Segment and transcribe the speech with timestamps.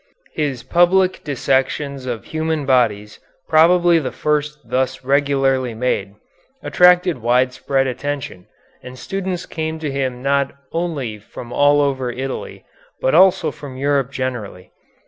[0.33, 6.15] His public dissections of human bodies, probably the first thus regularly made,
[6.63, 8.47] attracted widespread attention,
[8.81, 12.65] and students came to him not only from all over Italy,
[12.99, 14.71] but also from Europe generally.